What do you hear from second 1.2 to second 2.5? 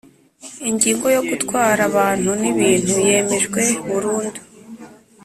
gutwara abantu n